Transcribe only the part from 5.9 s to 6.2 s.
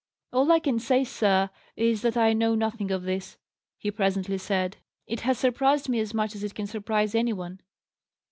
as